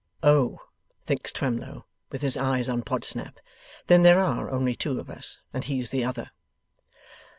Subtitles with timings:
[0.23, 0.59] ['Oh!'
[1.05, 3.37] thinks Twemlow, with his eyes on Podsnap,
[3.85, 6.31] 'then there are only two of us, and he's the other.